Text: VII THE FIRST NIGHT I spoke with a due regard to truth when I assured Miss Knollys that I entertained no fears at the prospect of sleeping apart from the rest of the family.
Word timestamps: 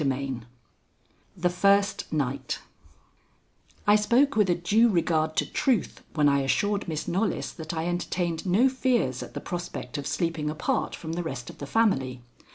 VII 0.03 0.39
THE 1.37 1.51
FIRST 1.51 2.11
NIGHT 2.11 2.57
I 3.85 3.95
spoke 3.95 4.35
with 4.35 4.49
a 4.49 4.55
due 4.55 4.89
regard 4.89 5.35
to 5.35 5.45
truth 5.45 6.01
when 6.15 6.27
I 6.27 6.39
assured 6.41 6.87
Miss 6.87 7.07
Knollys 7.07 7.53
that 7.53 7.71
I 7.71 7.85
entertained 7.85 8.43
no 8.47 8.67
fears 8.67 9.21
at 9.21 9.35
the 9.35 9.39
prospect 9.41 9.99
of 9.99 10.07
sleeping 10.07 10.49
apart 10.49 10.95
from 10.95 11.13
the 11.13 11.21
rest 11.21 11.51
of 11.51 11.59
the 11.59 11.67
family. 11.67 12.23